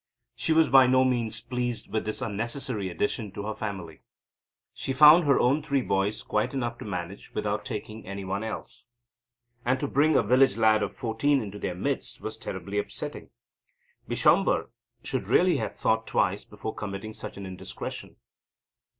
[0.35, 4.01] She was by no means pleased with this unnecessary addition to her family.
[4.73, 8.85] She found her own three boys quite enough to manage without taking any one else.
[9.63, 13.29] And to bring a village lad of fourteen into their midst was terribly upsetting.
[14.07, 14.71] Bishamber
[15.03, 18.15] should really have thought twice before committing such an indiscretion.